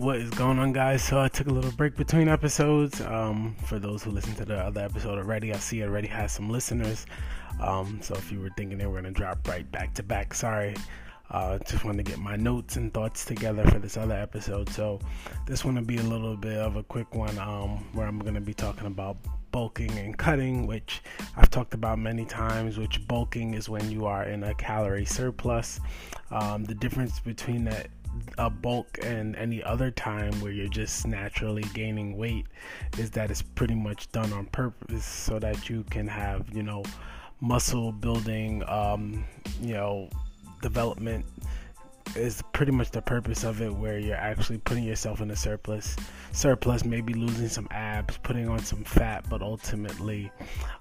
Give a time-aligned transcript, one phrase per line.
[0.00, 1.04] What is going on, guys?
[1.04, 3.02] So I took a little break between episodes.
[3.02, 6.32] Um, for those who listened to the other episode already, I see it already has
[6.32, 7.04] some listeners.
[7.60, 10.74] Um, so if you were thinking they were gonna drop right back to back, sorry.
[11.30, 14.70] Uh, just wanted to get my notes and thoughts together for this other episode.
[14.70, 15.00] So
[15.44, 18.40] this one will be a little bit of a quick one, um, where I'm gonna
[18.40, 19.18] be talking about
[19.52, 21.02] bulking and cutting, which
[21.36, 22.78] I've talked about many times.
[22.78, 25.78] Which bulking is when you are in a calorie surplus.
[26.30, 27.88] Um, the difference between that
[28.38, 32.46] a bulk and any other time where you're just naturally gaining weight
[32.98, 36.82] is that it's pretty much done on purpose so that you can have you know
[37.40, 39.24] muscle building um,
[39.60, 40.08] you know
[40.62, 41.24] development
[42.16, 45.96] is pretty much the purpose of it where you're actually putting yourself in a surplus
[46.32, 50.30] surplus maybe losing some abs putting on some fat but ultimately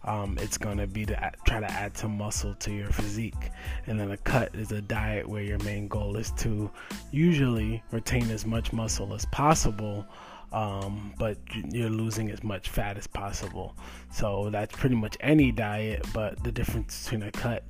[0.05, 3.51] um, it's going to be to try to add some muscle to your physique.
[3.87, 6.71] And then a cut is a diet where your main goal is to
[7.11, 10.05] usually retain as much muscle as possible
[10.51, 11.37] um, but
[11.71, 13.75] you're losing as much fat as possible.
[14.11, 17.63] So that's pretty much any diet but the difference between a cut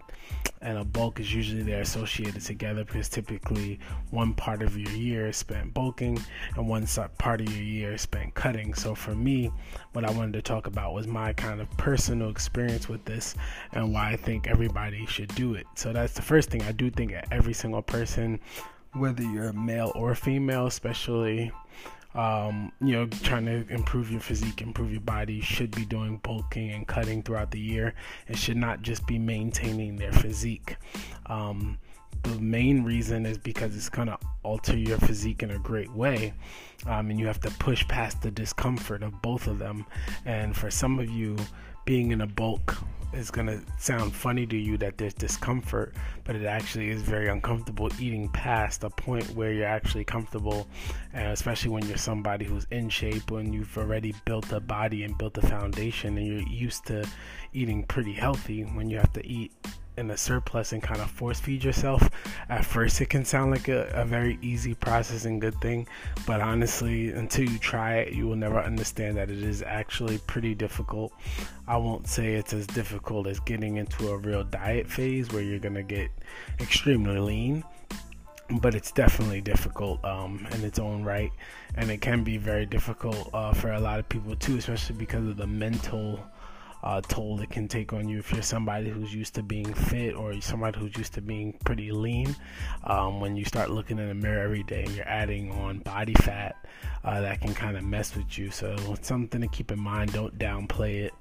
[0.61, 3.80] and a bulk is usually they're associated together because typically
[4.11, 6.19] one part of your year is spent bulking
[6.55, 6.86] and one
[7.17, 8.73] part of your year is spent cutting.
[8.73, 9.52] So for me,
[9.94, 13.36] what I wanted to talk about was my kind of personal experience with this
[13.71, 15.66] and why I think everybody should do it.
[15.75, 18.39] So that's the first thing I do think every single person,
[18.93, 21.52] whether you're male or female, especially
[22.15, 26.71] um, you know, trying to improve your physique, improve your body, should be doing bulking
[26.71, 27.93] and cutting throughout the year
[28.27, 30.75] and should not just be maintaining their physique.
[31.27, 31.77] Um,
[32.23, 36.33] the main reason is because it's going to alter your physique in a great way.
[36.85, 39.85] Um, and you have to push past the discomfort of both of them.
[40.25, 41.37] And for some of you,
[41.85, 42.77] being in a bulk
[43.11, 47.27] is going to sound funny to you that there's discomfort, but it actually is very
[47.27, 50.67] uncomfortable eating past a point where you're actually comfortable,
[51.13, 55.17] and especially when you're somebody who's in shape, when you've already built a body and
[55.17, 57.08] built a foundation, and you're used to
[57.53, 58.61] eating pretty healthy.
[58.61, 59.53] When you have to eat
[59.99, 62.10] in a surplus and kind of force feed yourself,
[62.48, 65.87] at first it can sound like a, a, very easy process and good thing.
[66.26, 70.55] But honestly, until you try it, you will never understand that it is actually pretty
[70.55, 71.14] difficult.
[71.67, 75.59] I won't say it's as difficult as getting into a real diet phase where you're
[75.59, 76.09] to get
[76.59, 77.64] extremely lean.
[78.61, 81.32] But it's definitely difficult um, in its own right,
[81.76, 85.27] and it can be very difficult uh, for a lot of people too, especially because
[85.27, 86.20] of the mental
[86.83, 90.15] uh, toll it can take on you if you're somebody who's used to being fit
[90.15, 92.35] or somebody who's used to being pretty lean.
[92.85, 96.13] Um, when you start looking in the mirror every day and you're adding on body
[96.13, 96.55] fat,
[97.03, 98.51] uh, that can kind of mess with you.
[98.51, 100.13] So it's something to keep in mind.
[100.13, 101.13] Don't downplay it.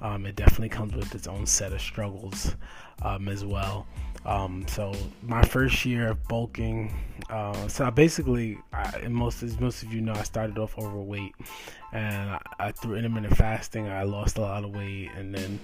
[0.00, 2.56] Um, it definitely comes with its own set of struggles
[3.02, 3.86] um, as well.
[4.24, 4.92] Um, so
[5.22, 6.92] my first year of bulking,
[7.28, 11.34] uh, so I basically, I, most as most of you know, I started off overweight,
[11.92, 15.60] and I, I, through intermittent fasting, I lost a lot of weight, and then,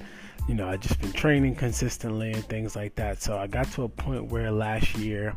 [0.48, 3.22] you know, I just been training consistently and things like that.
[3.22, 5.36] So I got to a point where last year,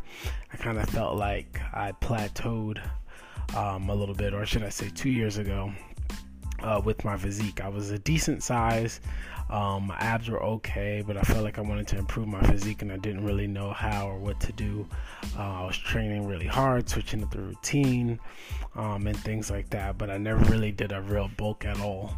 [0.54, 2.82] I kind of felt like I plateaued
[3.56, 5.72] um, a little bit, or should I say, two years ago.
[6.64, 9.02] Uh, with my physique, I was a decent size.
[9.50, 12.82] Um, my abs were okay, but I felt like I wanted to improve my physique
[12.84, 14.88] and I didn't really know how or what to do.
[15.38, 18.20] Uh, I was training really hard, switching up the routine
[18.76, 22.14] um, and things like that, but I never really did a real bulk at all.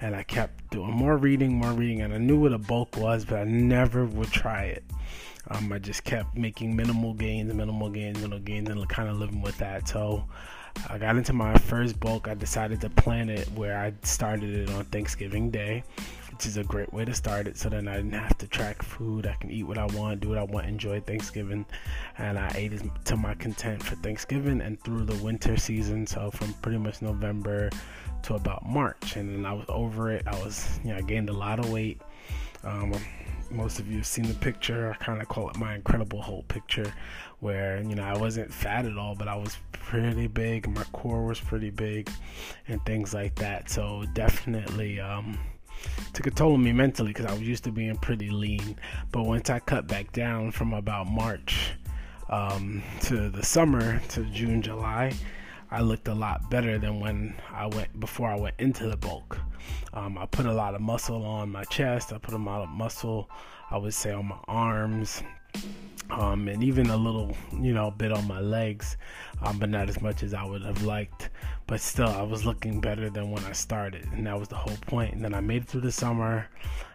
[0.00, 3.24] And I kept doing more reading, more reading, and I knew what a bulk was,
[3.24, 4.84] but I never would try it.
[5.50, 9.42] Um, I just kept making minimal gains, minimal gains, minimal gains, and kind of living
[9.42, 9.88] with that.
[9.88, 10.24] So
[10.88, 12.28] I got into my first bulk.
[12.28, 15.82] I decided to plan it where I started it on Thanksgiving Day
[16.38, 17.58] which is a great way to start it.
[17.58, 19.26] So then I didn't have to track food.
[19.26, 21.66] I can eat what I want, do what I want, enjoy Thanksgiving.
[22.16, 26.06] And I ate it to my content for Thanksgiving and through the winter season.
[26.06, 27.70] So from pretty much November
[28.22, 29.16] to about March.
[29.16, 30.28] And then I was over it.
[30.28, 32.02] I was, you know, I gained a lot of weight.
[32.62, 32.94] Um,
[33.50, 34.90] most of you have seen the picture.
[34.90, 36.92] I kind of call it my Incredible Hulk picture,
[37.40, 40.68] where you know I wasn't fat at all, but I was pretty big.
[40.68, 42.10] My core was pretty big,
[42.66, 43.70] and things like that.
[43.70, 45.38] So definitely, um,
[46.12, 48.78] took a toll on me mentally because I was used to being pretty lean.
[49.12, 51.72] But once I cut back down from about March
[52.28, 55.12] um, to the summer to June, July,
[55.70, 59.38] I looked a lot better than when I went before I went into the bulk.
[59.92, 62.12] Um, I put a lot of muscle on my chest.
[62.12, 63.28] I put a lot of muscle,
[63.70, 65.22] I would say, on my arms,
[66.10, 68.96] um, and even a little, you know, bit on my legs,
[69.42, 71.30] um, but not as much as I would have liked.
[71.66, 74.76] But still, I was looking better than when I started, and that was the whole
[74.86, 75.14] point.
[75.14, 76.48] And then I made it through the summer,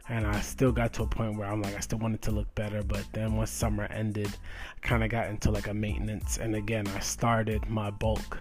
[0.10, 2.54] and I still got to a point where I'm like, I still wanted to look
[2.56, 2.82] better.
[2.82, 4.30] But then once summer ended,
[4.84, 8.40] I kind of got into like a maintenance, and again, I started my bulk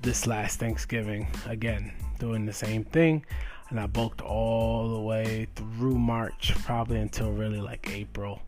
[0.00, 1.28] this last Thanksgiving.
[1.46, 3.24] Again, doing the same thing.
[3.70, 8.42] And I bulked all the way through March, probably until really like April,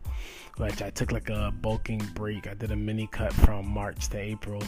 [0.57, 2.47] which I took like a bulking break.
[2.47, 4.61] I did a mini cut from March to April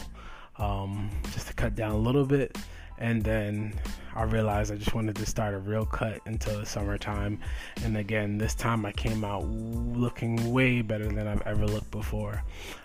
[0.58, 2.56] um, just to cut down a little bit.
[2.98, 3.78] And then
[4.14, 7.38] I realized I just wanted to start a real cut until the summertime.
[7.84, 12.42] And again, this time I came out looking way better than I've ever looked before.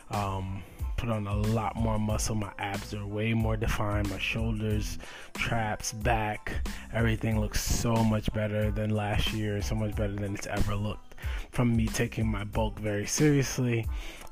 [0.09, 0.63] Um,
[1.01, 2.35] put on a lot more muscle.
[2.35, 4.11] My abs are way more defined.
[4.11, 4.99] My shoulders,
[5.33, 6.53] traps, back,
[6.93, 9.63] everything looks so much better than last year.
[9.63, 11.10] So much better than it's ever looked.
[11.51, 13.85] From me taking my bulk very seriously,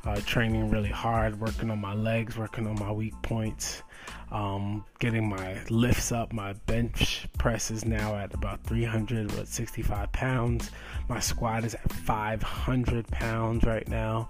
[0.06, 3.84] uh, training really hard, working on my legs, working on my weak points
[4.32, 6.34] um, getting my lifts up.
[6.34, 10.72] My bench press is now at about 365 pounds.
[11.08, 14.30] My squat is at 500 pounds right now.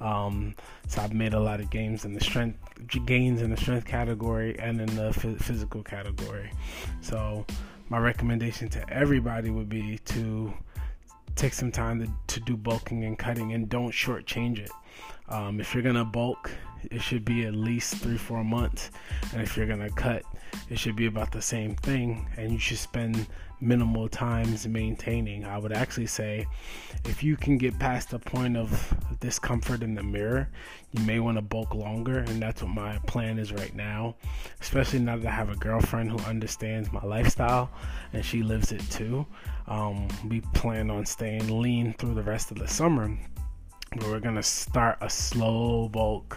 [0.00, 0.54] Um,
[0.88, 2.58] so I've made a lot of gains in the strength
[3.06, 6.50] gains in the strength category and in the physical category.
[7.00, 7.44] So
[7.88, 10.54] my recommendation to everybody would be to
[11.34, 14.70] take some time to, to do bulking and cutting and don't shortchange it.
[15.28, 16.50] Um, if you're gonna bulk,
[16.90, 18.90] it should be at least three, four months.
[19.32, 20.22] And if you're gonna cut,
[20.68, 22.28] it should be about the same thing.
[22.36, 23.26] And you should spend
[23.60, 25.44] minimal times maintaining.
[25.44, 26.46] I would actually say
[27.06, 30.50] if you can get past the point of discomfort in the mirror,
[30.92, 32.18] you may want to bulk longer.
[32.18, 34.16] And that's what my plan is right now.
[34.60, 37.70] Especially now that I have a girlfriend who understands my lifestyle
[38.12, 39.26] and she lives it too.
[39.66, 43.16] Um, we plan on staying lean through the rest of the summer
[44.02, 46.36] we're gonna start a slow bulk,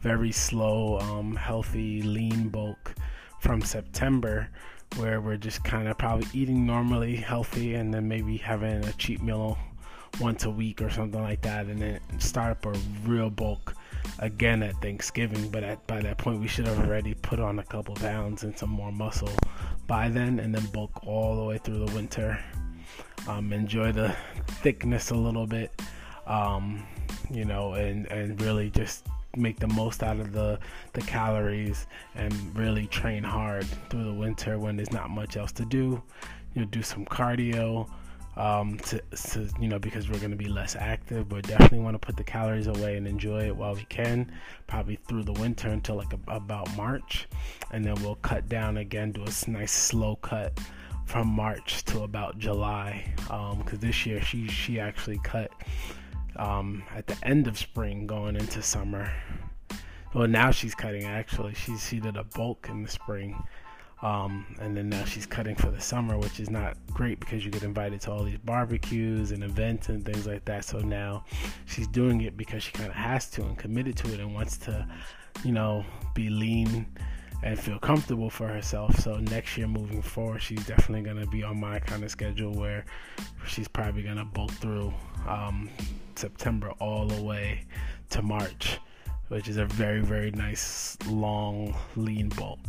[0.00, 2.94] very slow, um, healthy, lean bulk
[3.40, 4.48] from September,
[4.96, 9.22] where we're just kind of probably eating normally, healthy, and then maybe having a cheat
[9.22, 9.58] meal
[10.20, 13.74] once a week or something like that, and then start up a real bulk
[14.18, 15.48] again at Thanksgiving.
[15.50, 18.56] But at, by that point, we should have already put on a couple pounds and
[18.56, 19.32] some more muscle
[19.86, 22.38] by then, and then bulk all the way through the winter.
[23.26, 24.14] Um, enjoy the
[24.62, 25.72] thickness a little bit
[26.32, 26.82] um,
[27.30, 29.06] you know, and and really just
[29.36, 30.58] make the most out of the
[30.94, 35.64] the calories and really train hard through the winter when there's not much else to
[35.64, 36.02] do.
[36.54, 37.88] You know, do some cardio.
[38.34, 41.96] Um, to, to you know because we're going to be less active but definitely want
[41.96, 44.32] to put the calories away and enjoy it while we can
[44.66, 47.28] probably through the winter until like a, about march
[47.72, 50.58] and then we'll cut down again do a nice slow cut
[51.04, 55.52] from march to about july because um, this year she she actually cut
[56.36, 59.10] um, at the end of spring going into summer.
[60.14, 61.54] Well, now she's cutting actually.
[61.54, 63.42] She's she did a bulk in the spring,
[64.02, 67.50] um, and then now she's cutting for the summer, which is not great because you
[67.50, 70.64] get invited to all these barbecues and events and things like that.
[70.64, 71.24] So now
[71.64, 74.58] she's doing it because she kind of has to and committed to it and wants
[74.58, 74.86] to,
[75.44, 75.84] you know,
[76.14, 76.86] be lean
[77.42, 78.94] and feel comfortable for herself.
[79.00, 82.84] So next year moving forward, she's definitely gonna be on my kind of schedule where
[83.46, 84.92] she's probably gonna bulk through
[85.28, 85.68] um,
[86.14, 87.64] September all the way
[88.10, 88.78] to March,
[89.28, 92.60] which is a very, very nice, long, lean bulk.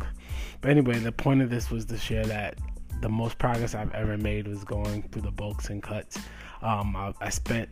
[0.60, 2.58] But anyway, the point of this was to share that
[3.00, 6.18] the most progress I've ever made was going through the bulks and cuts.
[6.62, 7.68] Um, I, I spent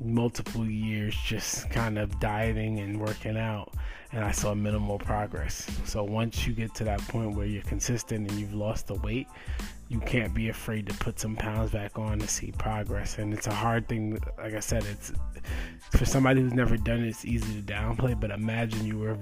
[0.00, 3.72] multiple years just kind of dieting and working out
[4.14, 5.66] and I saw minimal progress.
[5.84, 9.26] So once you get to that point where you're consistent and you've lost the weight,
[9.88, 13.18] you can't be afraid to put some pounds back on to see progress.
[13.18, 14.20] And it's a hard thing.
[14.38, 15.12] Like I said, it's
[15.90, 17.08] for somebody who's never done it.
[17.08, 18.18] It's easy to downplay.
[18.18, 19.18] But imagine you were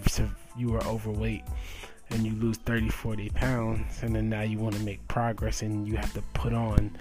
[0.59, 1.45] you were overweight
[2.11, 5.89] and you lose 30, 40 pounds, and then now you want to make progress and
[5.89, 6.95] you have to put on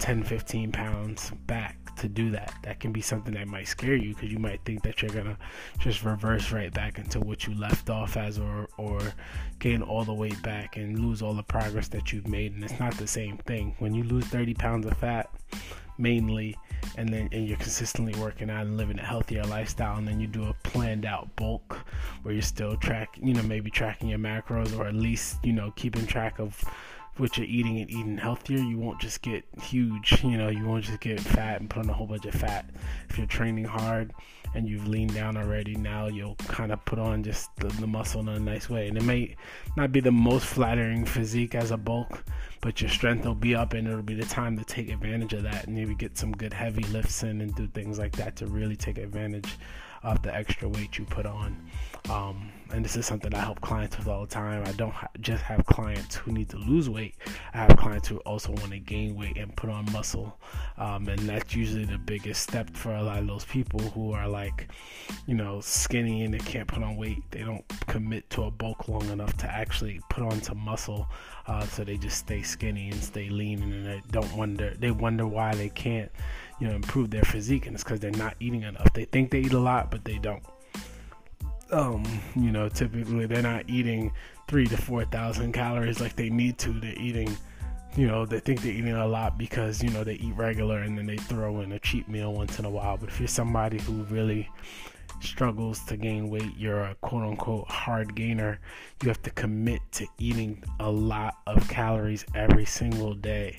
[0.00, 2.52] 10, 15 pounds back to do that.
[2.62, 5.38] That can be something that might scare you because you might think that you're gonna
[5.78, 9.00] just reverse right back into what you left off as, or or
[9.58, 12.54] gain all the weight back and lose all the progress that you've made.
[12.54, 13.74] And it's not the same thing.
[13.78, 15.30] When you lose 30 pounds of fat,
[15.98, 16.56] mainly,
[16.96, 20.26] and then and you're consistently working out and living a healthier lifestyle, and then you
[20.26, 21.78] do a planned out bulk
[22.22, 25.72] where you're still track, you know, maybe tracking your macros or at least you know
[25.76, 26.62] keeping track of
[27.18, 30.22] what you're eating and eating healthier, you won't just get huge.
[30.22, 32.70] You know, you won't just get fat and put on a whole bunch of fat.
[33.08, 34.12] If you're training hard
[34.54, 38.20] and you've leaned down already, now you'll kind of put on just the, the muscle
[38.20, 38.88] in a nice way.
[38.88, 39.36] And it may
[39.76, 42.24] not be the most flattering physique as a bulk,
[42.60, 45.42] but your strength will be up and it'll be the time to take advantage of
[45.44, 48.46] that and maybe get some good heavy lifts in and do things like that to
[48.46, 49.56] really take advantage
[50.02, 51.56] of the extra weight you put on.
[52.10, 54.62] Um, and this is something I help clients with all the time.
[54.64, 57.14] I don't ha- just have clients who need to lose weight.
[57.54, 60.38] I have clients who also want to gain weight and put on muscle,
[60.78, 64.28] um, and that's usually the biggest step for a lot of those people who are
[64.28, 64.68] like,
[65.26, 67.22] you know, skinny and they can't put on weight.
[67.30, 71.08] They don't commit to a bulk long enough to actually put on some muscle,
[71.46, 74.74] uh, so they just stay skinny and stay lean, and they don't wonder.
[74.78, 76.10] They wonder why they can't,
[76.60, 78.92] you know, improve their physique, and it's because they're not eating enough.
[78.92, 80.42] They think they eat a lot, but they don't
[81.70, 84.12] um, you know, typically they're not eating
[84.48, 86.72] three to four thousand calories like they need to.
[86.72, 87.36] They're eating,
[87.96, 90.96] you know, they think they're eating a lot because you know they eat regular and
[90.96, 92.96] then they throw in a cheap meal once in a while.
[92.96, 94.48] But if you're somebody who really
[95.20, 98.60] struggles to gain weight, you're a quote unquote hard gainer,
[99.02, 103.58] you have to commit to eating a lot of calories every single day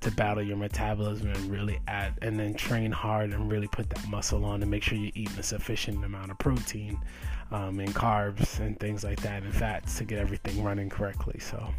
[0.00, 4.08] to battle your metabolism and really add and then train hard and really put that
[4.08, 6.98] muscle on and make sure you're eating a sufficient amount of protein
[7.50, 11.38] um, and carbs and things like that and fats to get everything running correctly.
[11.40, 11.74] So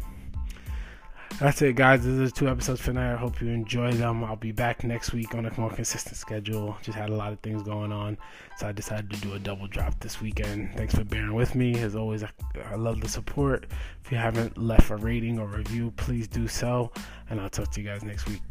[1.38, 2.04] that's it, guys.
[2.04, 3.14] This is two episodes for now.
[3.14, 4.24] I hope you enjoy them.
[4.24, 6.76] I'll be back next week on a more consistent schedule.
[6.82, 8.18] Just had a lot of things going on,
[8.58, 10.74] so I decided to do a double drop this weekend.
[10.76, 11.78] Thanks for bearing with me.
[11.78, 12.30] As always, I,
[12.70, 13.66] I love the support.
[14.04, 16.92] If you haven't left a rating or review, please do so,
[17.30, 18.42] and I'll talk to you guys next week.